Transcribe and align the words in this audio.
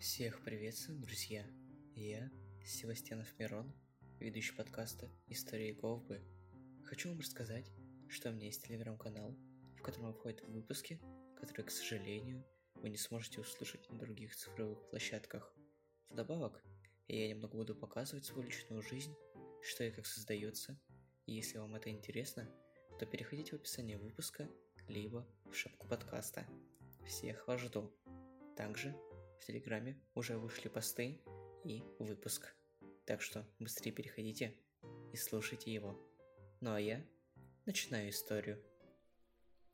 Всех 0.00 0.42
приветствую, 0.42 0.98
друзья! 0.98 1.46
Я, 1.94 2.30
Севастьянов 2.64 3.38
Мирон, 3.38 3.70
ведущий 4.18 4.54
подкаста 4.54 5.10
«Истории 5.26 5.72
Говбы». 5.72 6.22
Хочу 6.86 7.10
вам 7.10 7.18
рассказать, 7.18 7.70
что 8.08 8.30
у 8.30 8.32
меня 8.32 8.46
есть 8.46 8.64
телеграм-канал, 8.64 9.36
в 9.76 9.82
котором 9.82 10.06
выходят 10.06 10.40
выпуски, 10.48 10.98
которые, 11.36 11.66
к 11.66 11.70
сожалению, 11.70 12.46
вы 12.76 12.88
не 12.88 12.96
сможете 12.96 13.42
услышать 13.42 13.90
на 13.90 13.98
других 13.98 14.34
цифровых 14.34 14.88
площадках. 14.88 15.54
Вдобавок, 16.08 16.64
я 17.06 17.28
немного 17.28 17.58
буду 17.58 17.74
показывать 17.74 18.24
свою 18.24 18.48
личную 18.48 18.80
жизнь, 18.80 19.14
что 19.60 19.84
и 19.84 19.90
как 19.90 20.06
создается, 20.06 20.80
и 21.26 21.34
если 21.34 21.58
вам 21.58 21.74
это 21.74 21.90
интересно, 21.90 22.48
то 22.98 23.04
переходите 23.04 23.52
в 23.52 23.56
описание 23.56 23.98
выпуска, 23.98 24.48
либо 24.88 25.28
в 25.44 25.52
шапку 25.52 25.86
подкаста. 25.86 26.46
Всех 27.06 27.46
вас 27.46 27.60
жду. 27.60 27.94
Также 28.56 28.96
в 29.40 29.46
Телеграме 29.46 29.98
уже 30.14 30.36
вышли 30.36 30.68
посты 30.68 31.18
и 31.64 31.82
выпуск. 31.98 32.54
Так 33.06 33.22
что 33.22 33.46
быстрее 33.58 33.90
переходите 33.90 34.54
и 35.12 35.16
слушайте 35.16 35.72
его. 35.72 35.98
Ну 36.60 36.74
а 36.74 36.80
я 36.80 37.02
начинаю 37.64 38.10
историю. 38.10 38.62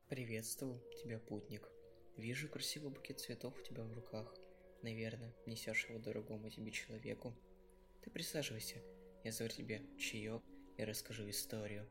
Приветствую 0.07 0.81
тебя, 1.03 1.19
путник. 1.19 1.69
Вижу 2.15 2.47
красивый 2.47 2.91
букет 2.91 3.19
цветов 3.19 3.59
у 3.59 3.63
тебя 3.63 3.83
в 3.83 3.93
руках. 3.93 4.33
Наверное, 4.83 5.35
несешь 5.45 5.89
его 5.89 5.99
дорогому 5.99 6.49
тебе 6.49 6.71
человеку. 6.71 7.35
Ты 8.01 8.09
присаживайся, 8.09 8.81
я 9.25 9.31
заварю 9.33 9.53
тебе 9.53 9.81
чаек 9.99 10.43
и 10.77 10.83
расскажу 10.85 11.29
историю. 11.29 11.89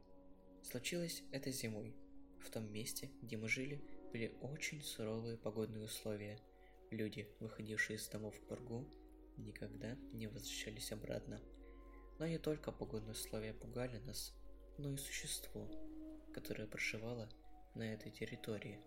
Случилось 0.62 1.22
это 1.30 1.50
зимой. 1.50 1.94
В 2.40 2.48
том 2.48 2.72
месте, 2.72 3.10
где 3.20 3.36
мы 3.36 3.48
жили, 3.48 3.84
были 4.12 4.34
очень 4.40 4.82
суровые 4.82 5.36
погодные 5.36 5.84
условия– 5.84 6.40
Люди, 6.96 7.28
выходившие 7.40 7.98
из 7.98 8.08
домов 8.08 8.34
в 8.34 8.40
Пургу, 8.46 8.88
никогда 9.36 9.98
не 10.14 10.28
возвращались 10.28 10.92
обратно. 10.92 11.42
Но 12.18 12.26
не 12.26 12.38
только 12.38 12.72
погодные 12.72 13.12
условия 13.12 13.52
пугали 13.52 13.98
нас, 13.98 14.32
но 14.78 14.90
и 14.94 14.96
существо, 14.96 15.68
которое 16.32 16.66
проживало 16.66 17.28
на 17.74 17.92
этой 17.92 18.10
территории. 18.10 18.80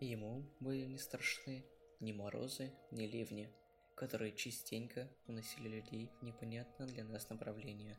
Ему 0.00 0.44
были 0.60 0.84
не 0.84 0.98
страшны 0.98 1.64
ни 1.98 2.12
морозы, 2.12 2.74
ни 2.90 3.06
ливни, 3.06 3.50
которые 3.94 4.36
частенько 4.36 5.10
уносили 5.26 5.68
людей 5.68 6.10
в 6.20 6.24
непонятное 6.24 6.86
для 6.86 7.04
нас 7.04 7.30
направление. 7.30 7.98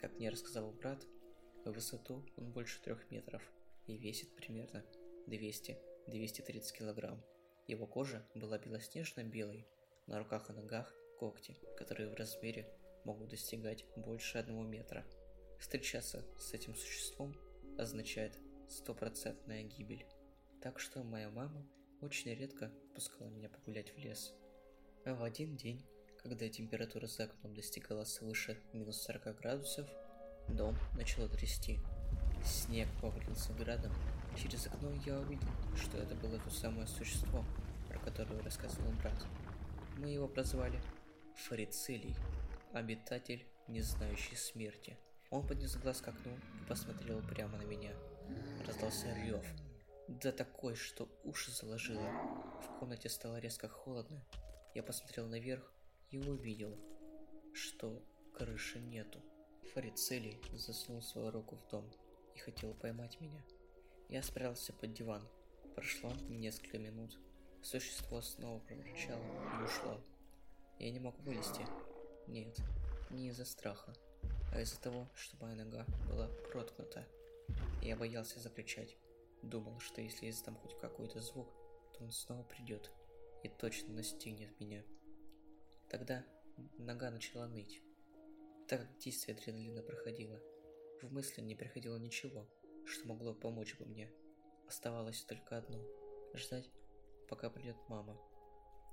Как 0.00 0.16
мне 0.20 0.30
рассказал 0.30 0.70
брат, 0.70 1.04
в 1.64 1.72
высоту 1.72 2.24
он 2.36 2.52
больше 2.52 2.80
трех 2.80 3.10
метров 3.10 3.42
и 3.88 3.96
весит 3.96 4.36
примерно 4.36 4.84
200-230 5.26 6.78
килограмм. 6.78 7.20
Его 7.66 7.86
кожа 7.86 8.22
была 8.34 8.58
белоснежно-белой, 8.58 9.66
на 10.06 10.18
руках 10.18 10.50
и 10.50 10.52
ногах 10.52 10.94
когти, 11.18 11.56
которые 11.76 12.10
в 12.10 12.14
размере 12.14 12.68
могут 13.04 13.28
достигать 13.28 13.84
больше 13.96 14.38
одного 14.38 14.62
метра. 14.62 15.04
Встречаться 15.58 16.24
с 16.38 16.52
этим 16.52 16.74
существом 16.74 17.34
означает 17.78 18.38
стопроцентная 18.68 19.62
гибель. 19.62 20.06
Так 20.60 20.78
что 20.78 21.02
моя 21.02 21.30
мама 21.30 21.66
очень 22.00 22.34
редко 22.34 22.70
пускала 22.94 23.28
меня 23.28 23.48
погулять 23.48 23.94
в 23.94 23.98
лес. 23.98 24.34
А 25.06 25.14
в 25.14 25.22
один 25.22 25.56
день, 25.56 25.84
когда 26.22 26.48
температура 26.48 27.06
за 27.06 27.24
окном 27.24 27.54
достигала 27.54 28.04
свыше 28.04 28.58
минус 28.72 29.02
40 29.02 29.36
градусов, 29.36 29.88
дом 30.48 30.76
начало 30.96 31.28
трясти. 31.28 31.80
Снег 32.44 32.88
повалился 33.00 33.52
градом. 33.54 33.92
Через 34.36 34.66
окно 34.66 34.90
я 35.06 35.18
увидел, 35.18 35.48
что 35.76 35.98
это 35.98 36.14
было 36.16 36.38
то 36.38 36.50
самое 36.50 36.86
существо, 36.86 37.44
про 37.88 37.98
которое 37.98 38.42
рассказывал 38.42 38.90
брат. 38.92 39.14
Мы 39.98 40.08
его 40.08 40.26
прозвали 40.26 40.80
Фарицелий, 41.36 42.16
обитатель, 42.72 43.46
не 43.68 43.80
знающий 43.80 44.36
смерти. 44.36 44.98
Он 45.30 45.46
поднес 45.46 45.76
глаз 45.76 46.00
к 46.00 46.08
окну 46.08 46.32
и 46.60 46.68
посмотрел 46.68 47.20
прямо 47.22 47.58
на 47.58 47.62
меня. 47.62 47.92
Раздался 48.66 49.14
рев. 49.14 49.44
Да 50.08 50.32
такой, 50.32 50.74
что 50.74 51.08
уши 51.24 51.50
заложило. 51.50 52.10
В 52.62 52.78
комнате 52.78 53.08
стало 53.08 53.38
резко 53.38 53.68
холодно. 53.68 54.22
Я 54.74 54.82
посмотрел 54.82 55.26
наверх 55.26 55.72
и 56.10 56.18
увидел, 56.18 56.76
что 57.52 58.04
крыши 58.34 58.80
нету. 58.80 59.22
Фарицелий 59.72 60.40
засунул 60.52 61.02
свою 61.02 61.30
руку 61.30 61.56
в 61.56 61.70
дом 61.70 61.90
и 62.34 62.38
хотел 62.38 62.74
поймать 62.74 63.20
меня. 63.20 63.42
Я 64.08 64.22
спрятался 64.22 64.72
под 64.72 64.92
диван. 64.92 65.26
Прошло 65.74 66.12
несколько 66.28 66.78
минут. 66.78 67.18
Существо 67.62 68.20
снова 68.20 68.60
проворчало 68.60 69.24
и 69.58 69.64
ушло. 69.64 70.00
Я 70.78 70.90
не 70.90 71.00
мог 71.00 71.18
вылезти. 71.20 71.66
Нет, 72.26 72.56
не 73.10 73.28
из-за 73.28 73.44
страха, 73.44 73.94
а 74.52 74.60
из-за 74.60 74.80
того, 74.80 75.08
что 75.14 75.36
моя 75.40 75.56
нога 75.56 75.86
была 76.08 76.28
проткнута. 76.52 77.06
Я 77.82 77.96
боялся 77.96 78.38
закричать. 78.40 78.96
Думал, 79.42 79.78
что 79.80 80.00
если 80.00 80.30
издам 80.30 80.56
хоть 80.56 80.78
какой-то 80.78 81.20
звук, 81.20 81.48
то 81.92 82.04
он 82.04 82.12
снова 82.12 82.42
придет 82.44 82.90
и 83.42 83.48
точно 83.48 83.94
настигнет 83.94 84.58
меня. 84.58 84.82
Тогда 85.88 86.24
нога 86.78 87.10
начала 87.10 87.46
ныть, 87.46 87.82
так 88.68 88.80
как 88.80 88.98
действие 88.98 89.36
адреналина 89.36 89.82
проходило. 89.82 90.40
В 91.02 91.12
мысли 91.12 91.42
не 91.42 91.54
приходило 91.54 91.96
ничего, 91.98 92.48
что 92.86 93.08
могло 93.08 93.34
помочь 93.34 93.76
бы 93.76 93.86
мне. 93.86 94.10
Оставалось 94.68 95.22
только 95.24 95.58
одно– 95.58 95.78
ждать, 96.34 96.70
пока 97.28 97.50
придет 97.50 97.76
мама. 97.88 98.18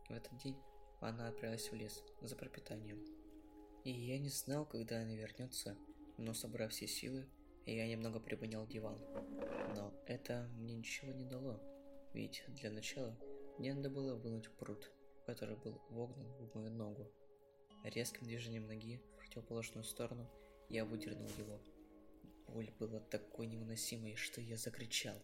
В 0.08 0.12
этот 0.12 0.36
день 0.38 0.58
она 1.00 1.28
отправилась 1.28 1.72
в 1.72 1.76
лес 1.76 2.04
за 2.22 2.36
пропитанием. 2.36 3.04
И 3.84 3.92
я 3.92 4.20
не 4.20 4.30
знал, 4.30 4.66
когда 4.66 5.02
она 5.02 5.16
вернется, 5.16 5.78
но 6.18 6.34
собрав 6.34 6.72
все 6.72 6.88
силы, 6.88 7.28
я 7.66 7.88
немного 7.88 8.20
приподнял 8.20 8.68
диван. 8.68 9.00
Но 9.76 9.94
это 10.06 10.50
мне 10.56 10.76
ничего 10.76 11.12
не 11.12 11.26
дало, 11.26 11.60
ведь 12.14 12.44
для 12.50 12.72
начала 12.72 13.18
мне 13.58 13.74
надо 13.74 13.90
было 13.90 14.16
вынуть 14.16 14.50
пруд, 14.58 14.92
который 15.26 15.58
был 15.58 15.82
вогнан 15.90 16.28
в 16.38 16.56
мою 16.56 16.72
ногу. 16.72 17.12
Резким 17.84 18.26
движением 18.26 18.68
ноги 18.68 19.02
в 19.14 19.18
противоположную 19.18 19.84
сторону 19.84 20.30
я 20.70 20.86
выдернул 20.86 21.28
его– 21.38 21.60
Боль 22.48 22.72
была 22.80 23.00
такой 23.00 23.48
невыносимой, 23.48 24.16
что 24.16 24.42
я 24.42 24.58
закричал. 24.58 25.16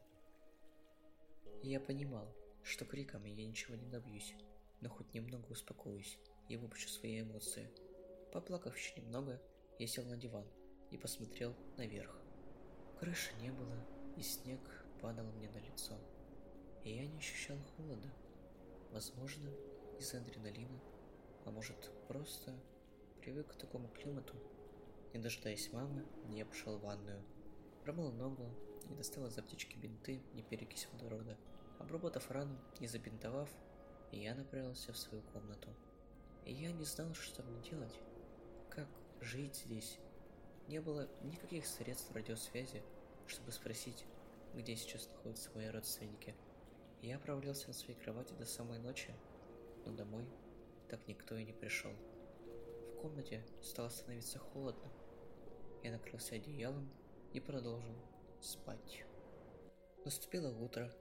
Я 1.63 1.79
понимал, 1.79 2.33
что 2.63 2.85
криком 2.85 3.25
я 3.25 3.45
ничего 3.45 3.75
не 3.75 3.87
добьюсь, 3.87 4.33
но 4.81 4.89
хоть 4.89 5.13
немного 5.13 5.51
успокоюсь 5.51 6.17
и 6.47 6.57
выпущу 6.57 6.89
свои 6.89 7.21
эмоции. 7.21 7.69
Поплакав 8.31 8.77
еще 8.77 8.99
немного, 8.99 9.41
я 9.79 9.87
сел 9.87 10.05
на 10.05 10.17
диван 10.17 10.45
и 10.91 10.97
посмотрел 10.97 11.55
наверх. 11.77 12.15
Крыши 12.99 13.33
не 13.41 13.51
было, 13.51 13.75
и 14.15 14.21
снег 14.21 14.59
падал 15.01 15.25
мне 15.33 15.49
на 15.49 15.57
лицо. 15.57 15.97
И 16.83 16.95
я 16.95 17.05
не 17.05 17.17
ощущал 17.17 17.57
холода. 17.75 18.09
Возможно, 18.91 19.49
из-за 19.99 20.17
адреналина, 20.19 20.79
а 21.45 21.51
может 21.51 21.91
просто 22.07 22.53
привык 23.21 23.47
к 23.47 23.55
такому 23.55 23.87
климату. 23.89 24.35
Не 25.17 25.23
дожидаясь 25.23 25.73
мамы, 25.73 26.05
я 26.29 26.45
пошел 26.45 26.77
в 26.77 26.83
ванную. 26.83 27.19
Промыл 27.83 28.11
ногу, 28.11 28.47
не 28.87 28.95
достал 28.95 29.25
из 29.25 29.35
аптечки 29.35 29.75
бинты 29.75 30.21
и 30.35 30.43
перекись 30.43 30.87
водорода. 30.93 31.35
Обработав 31.79 32.29
рану 32.29 32.55
и 32.79 32.85
забинтовав, 32.85 33.49
я 34.11 34.35
направился 34.35 34.93
в 34.93 34.97
свою 34.97 35.23
комнату. 35.33 35.69
И 36.45 36.53
я 36.53 36.71
не 36.71 36.85
знал, 36.85 37.15
что 37.15 37.41
мне 37.41 37.59
делать. 37.67 37.99
Как 38.69 38.87
жить 39.19 39.55
здесь? 39.65 39.97
Не 40.67 40.81
было 40.81 41.09
никаких 41.23 41.65
средств 41.65 42.13
радиосвязи, 42.13 42.83
чтобы 43.25 43.51
спросить, 43.51 44.05
где 44.53 44.75
сейчас 44.75 45.09
находятся 45.09 45.49
мои 45.55 45.69
родственники. 45.69 46.35
Я 47.01 47.17
провалился 47.17 47.69
на 47.69 47.73
своей 47.73 47.99
кровати 47.99 48.33
до 48.33 48.45
самой 48.45 48.77
ночи, 48.77 49.11
но 49.83 49.93
домой 49.93 50.27
так 50.89 50.99
никто 51.07 51.35
и 51.35 51.43
не 51.43 51.53
пришел. 51.53 51.93
В 52.93 53.01
комнате 53.01 53.43
стало 53.63 53.89
становиться 53.89 54.37
холодно, 54.37 54.91
я 55.83 55.91
накрылся 55.91 56.35
одеялом 56.35 56.89
и 57.33 57.39
продолжил 57.39 57.95
спать. 58.41 59.03
Наступило 60.05 60.49
утро, 60.49 60.93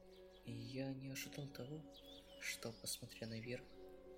и 0.44 0.52
я 0.52 0.92
не 0.92 1.08
ожидал 1.08 1.46
того, 1.48 1.80
что, 2.40 2.72
посмотря 2.80 3.26
наверх, 3.26 3.64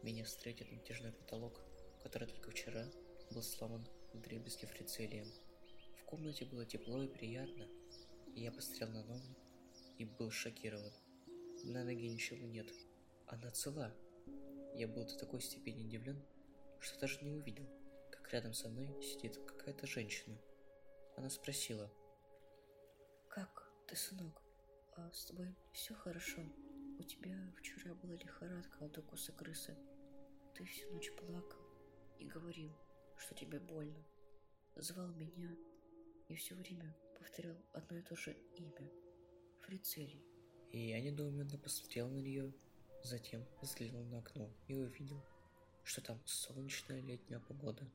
меня 0.03 0.25
встретит 0.25 0.71
натяжной 0.71 1.13
потолок, 1.13 1.61
который 2.03 2.29
только 2.29 2.51
вчера 2.51 2.87
был 3.31 3.43
сломан 3.43 3.87
дребезги 4.15 4.67
фрицелием. 4.67 5.27
В 6.01 6.05
комнате 6.05 6.45
было 6.45 6.65
тепло 6.65 7.03
и 7.03 7.09
приятно, 7.09 7.67
и 8.35 8.43
я 8.43 8.53
посмотрел 8.53 8.89
на 8.91 9.05
ногу 9.05 9.37
и 9.99 10.05
был 10.05 10.31
шокирован. 10.31 10.93
На 11.65 11.85
ноге 11.85 12.09
ничего 12.09 12.47
нет, 12.47 12.69
она 13.27 13.51
цела. 13.51 13.93
Я 14.75 14.87
был 14.87 15.05
до 15.05 15.19
такой 15.19 15.41
степени 15.41 15.85
удивлен, 15.85 16.23
что 16.81 17.01
даже 17.01 17.23
не 17.23 17.33
увидел, 17.33 17.69
как 18.11 18.33
рядом 18.33 18.55
со 18.55 18.69
мной 18.69 19.03
сидит 19.03 19.37
какая-то 19.37 19.87
женщина. 19.87 20.39
Она 21.19 21.31
спросила. 21.31 21.91
«Как 23.29 23.73
ты, 23.89 23.97
сынок? 23.97 24.41
А 24.97 25.11
с 25.13 25.25
тобой 25.25 25.53
все 25.73 25.93
хорошо? 25.93 26.41
У 26.97 27.03
тебя 27.03 27.37
вчера 27.59 27.93
была 27.95 28.15
лихорадка 28.15 28.85
от 28.85 28.97
укуса 28.99 29.33
крысы. 29.33 29.77
Ты 30.55 30.65
всю 30.65 30.89
ночь 30.93 31.11
плакал 31.17 31.59
и 32.21 32.25
говорил, 32.25 32.73
что 33.17 33.35
тебе 33.35 33.59
больно. 33.59 34.01
Звал 34.77 35.09
меня 35.09 35.57
и 36.29 36.37
все 36.37 36.55
время 36.55 36.97
повторял 37.19 37.57
одно 37.73 37.99
и 37.99 38.03
то 38.03 38.15
же 38.15 38.37
имя. 38.55 38.89
Фрицелий. 39.63 40.25
И 40.71 40.91
я 40.91 41.01
недоуменно 41.01 41.59
посмотрел 41.59 42.09
на 42.09 42.19
нее, 42.19 42.55
затем 43.03 43.45
взглянул 43.61 44.05
на 44.05 44.21
окно 44.21 44.49
и 44.69 44.75
увидел, 44.77 45.21
что 45.83 46.01
там 46.01 46.25
солнечная 46.27 47.01
летняя 47.01 47.41
погода. 47.41 47.91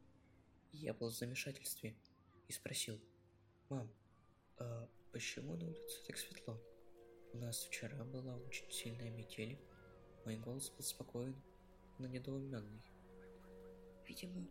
Я 0.74 0.94
был 0.94 1.10
в 1.10 1.16
замешательстве 1.16 1.96
и 2.50 2.52
спросил, 2.52 3.00
«Мам, 3.74 3.90
а 4.60 4.88
почему 5.12 5.56
на 5.56 5.66
улице 5.66 6.04
так 6.06 6.16
светло? 6.16 6.62
У 7.34 7.38
нас 7.38 7.64
вчера 7.64 8.04
была 8.06 8.38
очень 8.38 8.70
сильная 8.70 9.10
метель». 9.10 9.58
Мой 10.26 10.38
голос 10.38 10.70
был 10.70 10.84
спокоен, 10.84 11.36
но 11.98 12.08
недоуменный. 12.08 12.84
Видимо, 14.08 14.48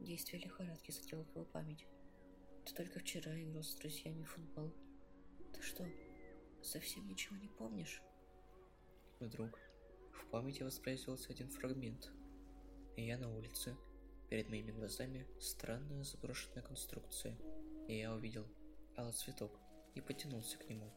действие 0.00 0.42
лихорадки 0.42 0.90
задело 0.90 1.24
твою 1.24 1.46
память. 1.46 1.86
Ты 2.66 2.74
только 2.74 2.98
вчера 3.00 3.32
играл 3.42 3.62
с 3.62 3.74
друзьями 3.76 4.24
в 4.24 4.30
футбол. 4.30 4.70
Ты 5.54 5.62
что, 5.62 5.88
совсем 6.62 7.08
ничего 7.08 7.36
не 7.36 7.48
помнишь? 7.48 8.02
Вдруг 9.20 9.58
в 10.12 10.26
памяти 10.26 10.64
воспроизвелся 10.64 11.32
один 11.32 11.48
фрагмент. 11.48 12.12
И 12.96 13.06
я 13.06 13.16
на 13.16 13.34
улице. 13.34 13.74
Перед 14.28 14.50
моими 14.50 14.70
глазами 14.70 15.26
странная 15.40 16.04
заброшенная 16.04 16.62
конструкция. 16.62 17.38
И 17.88 17.98
я 17.98 18.12
увидел 18.12 18.46
алый 18.96 19.12
цветок 19.12 19.52
и 19.94 20.00
потянулся 20.00 20.58
к 20.58 20.68
нему. 20.68 20.90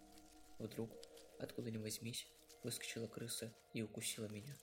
Вдруг, 0.58 0.92
откуда 1.40 1.72
ни 1.72 1.78
возьмись, 1.78 2.28
выскочила 2.64 3.08
крыса 3.08 3.54
и 3.74 3.82
укусила 3.82 4.28
меня. 4.28 4.58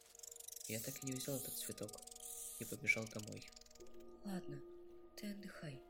Я 0.68 0.80
так 0.80 1.02
и 1.02 1.06
не 1.06 1.12
взял 1.12 1.36
этот 1.36 1.54
цветок 1.54 1.90
и 2.58 2.64
побежал 2.64 3.04
домой. 3.14 3.48
Ладно, 4.24 4.60
ты 5.16 5.30
отдыхай. 5.30 5.80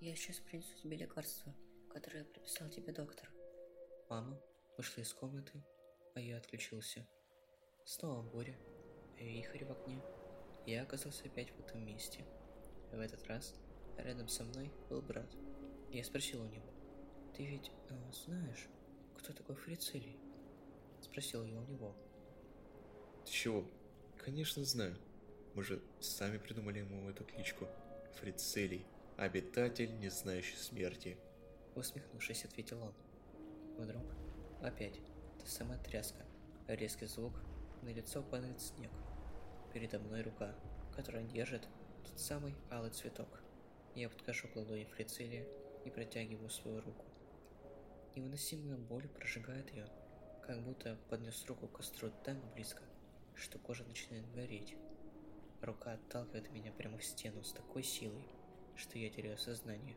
Я 0.00 0.14
сейчас 0.16 0.38
принесу 0.38 0.76
тебе 0.82 0.96
лекарство, 0.96 1.54
которое 1.90 2.24
прописал 2.24 2.68
тебе 2.68 2.92
доктор. 2.92 3.30
Мама 4.08 4.40
вышла 4.76 5.00
из 5.00 5.12
комнаты, 5.12 5.64
а 6.14 6.20
я 6.20 6.36
отключился. 6.36 7.06
Снова 7.84 8.22
буря, 8.22 8.56
вихрь 9.18 9.64
в 9.64 9.72
окне. 9.72 10.00
Я 10.66 10.82
оказался 10.82 11.24
опять 11.24 11.50
в 11.50 11.60
этом 11.60 11.84
месте. 11.84 12.24
В 12.92 12.98
этот 12.98 13.26
раз 13.26 13.54
рядом 13.96 14.28
со 14.28 14.44
мной 14.44 14.72
был 14.88 15.02
брат. 15.02 15.30
Я 15.90 16.04
спросил 16.04 16.42
у 16.42 16.46
него, 16.46 16.66
«Ты 17.36 17.46
ведь 17.46 17.70
э, 17.88 18.12
знаешь, 18.12 18.68
кто 19.16 19.32
такой 19.32 19.56
Фрицелий?» 19.56 20.18
Спросил 21.00 21.44
я 21.44 21.58
у 21.58 21.64
него. 21.64 21.94
Ты 23.24 23.32
чего? 23.32 23.64
Конечно 24.18 24.64
знаю. 24.64 24.96
Мы 25.54 25.64
же 25.64 25.82
сами 26.00 26.38
придумали 26.38 26.78
ему 26.78 27.08
эту 27.08 27.24
кличку. 27.24 27.66
Фрицелий. 28.20 28.86
Обитатель, 29.16 29.98
не 29.98 30.08
знающий 30.08 30.56
смерти. 30.56 31.18
Усмехнувшись, 31.74 32.44
ответил 32.44 32.82
он. 32.82 32.94
Вдруг 33.78 34.04
опять 34.62 35.00
та 35.38 35.46
самая 35.46 35.78
тряска. 35.78 36.24
Резкий 36.68 37.06
звук, 37.06 37.34
на 37.82 37.88
лицо 37.88 38.22
падает 38.22 38.60
снег. 38.60 38.90
Передо 39.72 39.98
мной 39.98 40.22
рука, 40.22 40.54
которая 40.94 41.24
держит 41.24 41.66
тот 42.04 42.18
самый 42.20 42.54
алый 42.70 42.90
цветок. 42.90 43.42
Я 43.94 44.08
подхожу 44.08 44.48
к 44.48 44.56
ладони 44.56 44.84
Фрицелия 44.84 45.46
и 45.84 45.90
протягиваю 45.90 46.50
свою 46.50 46.80
руку. 46.80 47.04
Невыносимая 48.20 48.76
боль 48.76 49.08
прожигает 49.08 49.72
ее, 49.72 49.88
как 50.42 50.62
будто 50.62 50.98
поднес 51.08 51.42
руку 51.46 51.66
к 51.66 51.78
костру 51.78 52.10
так 52.22 52.36
близко, 52.52 52.82
что 53.34 53.58
кожа 53.58 53.82
начинает 53.84 54.30
гореть. 54.34 54.76
Рука 55.62 55.94
отталкивает 55.94 56.50
меня 56.50 56.70
прямо 56.70 56.98
в 56.98 57.04
стену 57.04 57.42
с 57.42 57.54
такой 57.54 57.82
силой, 57.82 58.22
что 58.76 58.98
я 58.98 59.08
теряю 59.08 59.38
сознание. 59.38 59.96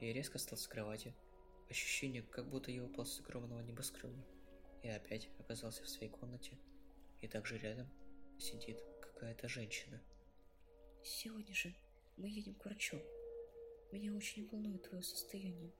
Я 0.00 0.12
резко 0.12 0.38
встал 0.38 0.56
с 0.56 0.68
кровати. 0.68 1.16
Ощущение, 1.68 2.22
как 2.22 2.48
будто 2.48 2.70
я 2.70 2.84
упал 2.84 3.04
с 3.04 3.18
огромного 3.18 3.60
небоскреба. 3.60 4.24
И 4.84 4.88
опять 4.88 5.28
оказался 5.40 5.82
в 5.82 5.88
своей 5.88 6.12
комнате. 6.12 6.56
И 7.22 7.26
также 7.26 7.58
рядом 7.58 7.88
сидит 8.38 8.80
какая-то 9.00 9.48
женщина. 9.48 10.00
Сегодня 11.02 11.56
же 11.56 11.74
мы 12.16 12.28
едем 12.28 12.54
к 12.54 12.64
врачу. 12.64 13.02
Меня 13.90 14.14
очень 14.14 14.48
волнует 14.48 14.88
твое 14.88 15.02
состояние. 15.02 15.72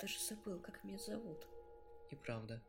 Даже 0.00 0.18
забыл, 0.18 0.58
как 0.60 0.82
меня 0.82 0.98
зовут. 0.98 1.46
И 2.10 2.16
правда, 2.16 2.62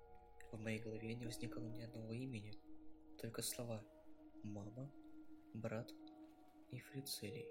в 0.52 0.60
моей 0.60 0.80
голове 0.80 1.16
не 1.16 1.26
возникало 1.26 1.66
ни 1.68 1.82
одного 1.82 2.14
имени, 2.14 2.60
только 3.18 3.42
слова 3.42 3.84
«мама», 4.44 4.92
«брат» 5.54 5.90
и 6.70 6.80
«фрицелий». 6.80 7.48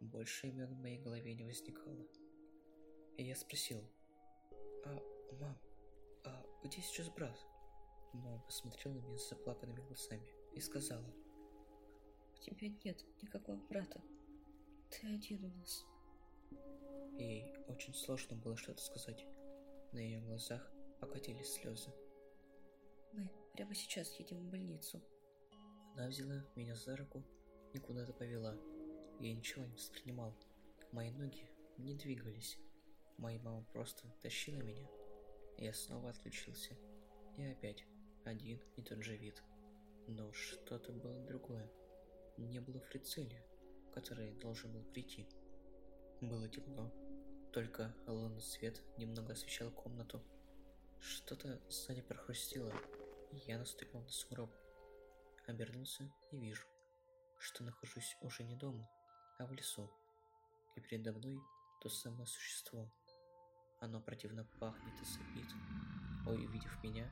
Больше 0.00 0.48
имен 0.48 0.74
в 0.74 0.80
моей 0.80 0.98
голове 0.98 1.34
не 1.34 1.44
возникало. 1.44 2.06
И 3.16 3.24
я 3.24 3.36
спросил, 3.36 3.82
«А, 4.84 4.98
мам, 5.40 5.56
а 6.24 6.44
где 6.64 6.80
сейчас 6.80 7.08
брат?» 7.10 7.38
Мама 8.12 8.40
посмотрела 8.40 8.94
на 8.94 9.00
меня 9.00 9.18
с 9.18 9.28
заплаканными 9.28 9.80
глазами 9.82 10.34
и 10.54 10.60
сказала, 10.60 11.14
У 12.32 12.42
тебя 12.42 12.68
нет 12.84 13.04
никакого 13.22 13.56
брата. 13.68 14.02
Ты 14.90 15.14
один 15.14 15.44
у 15.44 15.54
нас. 15.58 15.84
Ей 17.16 17.54
очень 17.68 17.94
сложно 17.94 18.36
было 18.36 18.56
что-то 18.56 18.82
сказать. 18.82 19.24
На 19.92 19.98
ее 19.98 20.20
глазах 20.20 20.70
покатились 21.00 21.54
слезы. 21.54 21.90
Мы 23.12 23.30
прямо 23.54 23.74
сейчас 23.74 24.18
едем 24.18 24.38
в 24.38 24.50
больницу. 24.50 25.02
Она 25.94 26.08
взяла 26.08 26.44
меня 26.54 26.76
за 26.76 26.96
руку 26.96 27.24
и 27.72 27.78
куда-то 27.78 28.12
повела. 28.12 28.54
Я 29.20 29.34
ничего 29.34 29.64
не 29.64 29.74
воспринимал. 29.74 30.36
Мои 30.92 31.10
ноги 31.10 31.50
не 31.76 31.94
двигались. 31.94 32.58
Моя 33.16 33.40
мама 33.40 33.64
просто 33.72 34.06
тащила 34.22 34.60
меня. 34.60 34.86
Я 35.56 35.72
снова 35.72 36.10
отключился. 36.10 36.76
И 37.36 37.44
опять 37.44 37.84
один 38.24 38.60
и 38.76 38.82
тот 38.82 39.02
же 39.02 39.16
вид. 39.16 39.42
Но 40.06 40.32
что-то 40.32 40.92
было 40.92 41.18
другое. 41.26 41.68
Не 42.36 42.60
было 42.60 42.80
фрицелия, 42.80 43.44
который 43.92 44.32
должен 44.34 44.72
был 44.72 44.84
прийти. 44.84 45.26
Было 46.20 46.48
темно. 46.48 46.92
Только 47.52 47.94
лунный 48.08 48.40
свет 48.40 48.82
немного 48.96 49.34
освещал 49.34 49.70
комнату. 49.70 50.20
Что-то 51.00 51.60
сзади 51.70 52.02
прохрустело, 52.02 52.72
и 53.30 53.36
я 53.46 53.56
наступил 53.56 54.00
на 54.00 54.08
сугроб. 54.08 54.50
Обернулся 55.46 56.12
и 56.32 56.36
вижу, 56.36 56.66
что 57.38 57.62
нахожусь 57.62 58.16
уже 58.20 58.42
не 58.42 58.56
дома, 58.56 58.90
а 59.38 59.46
в 59.46 59.52
лесу. 59.52 59.88
И 60.74 60.80
передо 60.80 61.12
мной 61.12 61.40
то 61.80 61.88
самое 61.88 62.26
существо. 62.26 62.92
Оно 63.80 64.00
противно 64.00 64.44
пахнет 64.58 65.00
и 65.00 65.04
сопит. 65.04 65.46
Ой, 66.26 66.44
увидев 66.46 66.82
меня, 66.82 67.08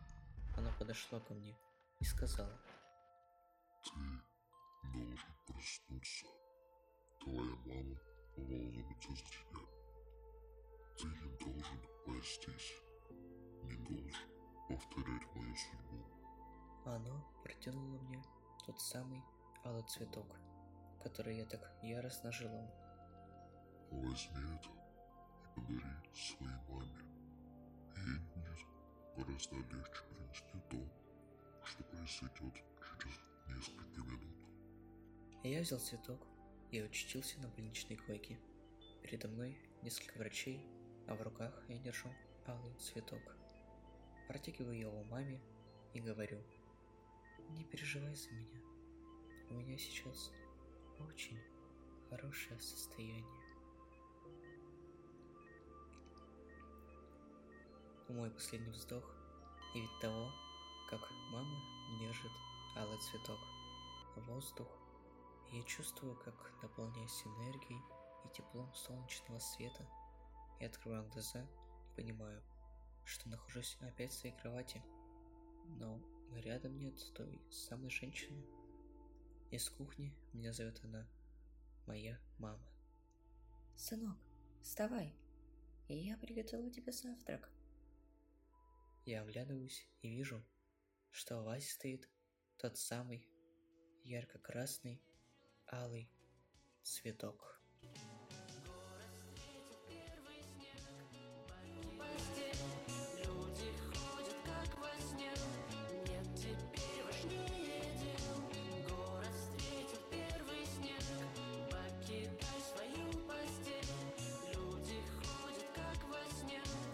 оно 0.57 0.73
подошло 0.81 1.21
ко 1.21 1.33
мне 1.33 1.57
и 2.00 2.04
сказала. 2.04 2.61
Ты 3.85 3.92
должен 4.92 5.31
проснуться. 5.47 6.26
Твоя 7.21 7.57
мама 7.66 7.97
за 8.37 9.25
тебя. 9.25 9.61
Ты 10.99 11.07
не 11.07 11.38
должен 11.38 11.81
пастись. 12.05 12.83
Не 13.62 13.76
должен 13.76 14.31
повторять 14.69 15.35
мою 15.35 15.57
судьбу. 15.57 16.05
Оно 16.85 17.25
протянуло 17.43 17.99
мне 18.02 18.23
тот 18.64 18.81
самый 18.81 19.23
алый 19.64 19.83
цветок, 19.85 20.26
который 21.02 21.37
я 21.37 21.47
так 21.47 21.61
яростно 21.83 22.31
желал. 22.33 22.71
Возьми 23.90 24.57
это 24.57 24.69
и 24.69 25.61
подари 25.61 26.14
своей 26.14 26.57
маме. 26.69 27.05
Ей 27.97 28.19
будет 28.35 28.66
гораздо 29.16 29.57
легче 29.57 30.02
принести 30.11 30.61
то, 30.71 31.64
что 31.64 31.85
произойдет 31.85 32.64
через 33.00 33.19
несколько 33.49 34.00
минут. 34.00 34.37
Я 35.43 35.61
взял 35.61 35.78
цветок 35.78 36.36
и 36.70 36.78
очутился 36.78 37.38
на 37.40 37.49
больничной 37.49 37.96
койке. 37.96 38.38
Передо 39.02 39.28
мной 39.28 39.58
несколько 39.82 40.18
врачей, 40.18 40.66
а 41.06 41.14
в 41.14 41.23
руках 41.23 41.52
я 41.68 41.78
держу 41.78 42.08
алый 42.46 42.75
цветок. 42.75 43.23
Протягиваю 44.28 44.78
его 44.78 45.04
маме 45.04 45.40
и 45.94 46.00
говорю, 46.00 46.42
не 47.50 47.64
переживай 47.64 48.14
за 48.14 48.30
меня. 48.30 48.61
У 49.50 49.54
меня 49.54 49.78
сейчас 49.78 50.32
очень 51.08 51.38
хорошее 52.11 52.58
состояние. 52.61 53.25
Мой 58.08 58.30
последний 58.30 58.70
вздох 58.70 59.04
и 59.75 59.80
вид 59.80 59.90
того, 60.00 60.32
как 60.90 61.00
мама 61.30 61.61
держит 62.00 62.32
алый 62.76 62.99
цветок. 62.99 63.38
Воздух. 64.16 64.86
Я 65.53 65.62
чувствую, 65.62 66.17
как 66.17 66.35
наполняюсь 66.62 67.23
энергией 67.25 67.81
и 68.25 68.35
теплом 68.35 68.73
солнечного 68.75 69.38
света. 69.38 69.87
И 70.61 70.65
открываю 70.65 71.09
глаза 71.11 71.43
и 71.43 71.97
понимаю, 71.97 72.43
что 73.05 73.29
нахожусь 73.29 73.76
опять 73.81 74.12
в 74.12 74.19
своей 74.19 74.37
кровати. 74.37 74.83
Но 75.79 76.00
рядом 76.35 76.79
нет 76.79 76.99
той 77.15 77.41
самой 77.50 77.91
женщины. 77.91 78.45
Из 79.50 79.69
кухни 79.71 80.12
меня 80.33 80.53
зовет 80.53 80.81
она, 80.85 81.07
моя 81.87 82.19
мама. 82.38 82.67
Сынок, 83.76 84.19
вставай. 84.62 85.15
Я 85.88 86.17
приготовила 86.17 86.71
тебе 86.71 86.91
завтрак. 86.91 87.50
Я 89.05 89.23
оглядываюсь 89.23 89.88
и 90.03 90.09
вижу, 90.09 90.45
что 91.12 91.41
в 91.41 91.45
вазе 91.45 91.69
стоит 91.69 92.09
тот 92.59 92.76
самый 92.76 93.29
ярко-красный 94.03 95.00
алый 95.70 96.08
цветок. 96.82 97.61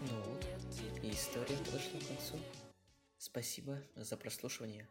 Ну 0.09 0.41
история 1.03 1.57
подошла 1.59 2.01
к 2.01 2.07
концу. 2.07 2.39
Спасибо 3.19 3.83
за 3.95 4.17
прослушивание. 4.17 4.89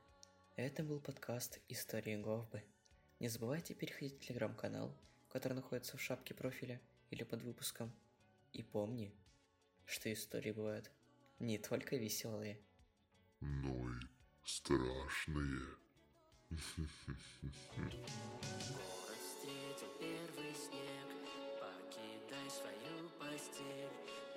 Это 0.56 0.84
был 0.84 1.00
подкаст 1.00 1.60
«Истории 1.68 2.16
Говбы». 2.16 2.64
Не 3.22 3.30
забывайте 3.30 3.76
переходить 3.76 4.16
в 4.16 4.26
телеграм-канал, 4.26 4.92
который 5.30 5.54
находится 5.54 5.96
в 5.96 6.02
шапке 6.02 6.34
профиля 6.34 6.82
или 7.12 7.22
под 7.22 7.44
выпуском. 7.44 7.94
И 8.52 8.64
помни, 8.64 9.14
что 9.86 10.12
истории 10.12 10.52
бывают 10.52 10.90
не 11.38 11.60
только 11.60 11.98
веселые, 11.98 12.60
но 13.40 13.92
и 13.92 14.00
страшные. 14.44 15.62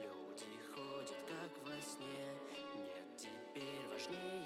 Люди 0.03 0.59
ходят 0.75 1.17
как 1.27 1.67
во 1.67 1.81
сне, 1.81 2.35
нет 2.77 3.17
теперь 3.17 3.87
важнее. 3.91 4.44